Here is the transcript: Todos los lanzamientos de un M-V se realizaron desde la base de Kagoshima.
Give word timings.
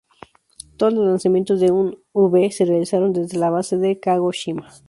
Todos 0.77 0.93
los 0.93 1.05
lanzamientos 1.05 1.59
de 1.59 1.69
un 1.71 1.89
M-V 2.15 2.49
se 2.49 2.65
realizaron 2.65 3.13
desde 3.13 3.37
la 3.37 3.51
base 3.51 3.77
de 3.77 3.99
Kagoshima. 3.99 4.67